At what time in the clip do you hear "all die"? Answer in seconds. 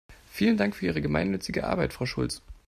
0.87-1.01